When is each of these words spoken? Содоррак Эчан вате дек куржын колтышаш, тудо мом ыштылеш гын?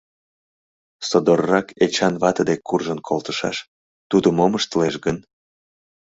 Содоррак 1.07 1.67
Эчан 1.83 2.13
вате 2.21 2.43
дек 2.49 2.61
куржын 2.67 2.99
колтышаш, 3.07 3.57
тудо 4.09 4.27
мом 4.37 4.51
ыштылеш 4.59 4.95
гын? 5.05 5.17